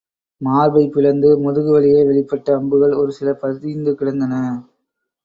[0.41, 4.33] மார்பைப் பிளந்து முதுகு வழியே வெளிப்பட்ட அம்புகள் ஒரு சில பதிந்து கிடந்தன.